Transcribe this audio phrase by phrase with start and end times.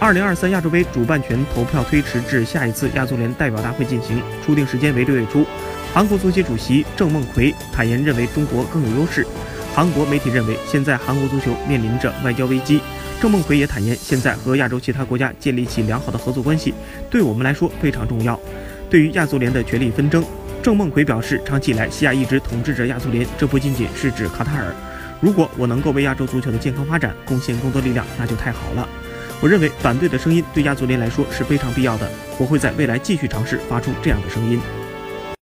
[0.00, 5.44] 二零二三亚洲杯主办权投票推迟至下一次亚足联代表大会进行，初定时间为六月初。
[5.92, 9.26] 韩国足协主席郑梦奎坦言，认为中国更有优势。
[9.74, 12.80] 韩国媒体认为，现在韩国足球面临着外交危机。
[13.20, 16.72] 郑梦奎也坦言，现在和亚洲其他国家建立起良好的合作关系，
[17.10, 18.40] 对我们来说非常重要。
[18.88, 20.24] 对于亚足联的权力纷争，
[20.62, 24.74] 郑梦奎表示，长期以来，西亚一直统治着亚足联，这不仅仅是指卡塔尔。
[25.20, 28.88] 如果我能够为亚洲足球的健康发展贡献更多力量，那就太好了。
[29.40, 34.60] 我认为反对的声音对亚足联来说是非常必要的，我会在未来继续尝试发出这样的声音。